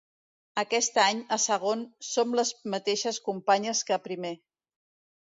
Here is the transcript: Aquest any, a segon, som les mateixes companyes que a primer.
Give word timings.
Aquest 0.59 0.95
any, 1.01 1.19
a 1.35 1.37
segon, 1.43 1.83
som 2.11 2.33
les 2.39 2.53
mateixes 2.77 3.21
companyes 3.29 3.83
que 3.91 3.97
a 3.99 4.01
primer. 4.09 4.33